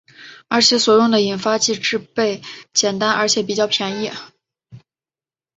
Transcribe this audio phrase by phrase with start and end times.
[0.47, 2.41] 而且所用的引发剂制备
[2.73, 4.09] 简单而且比较便宜。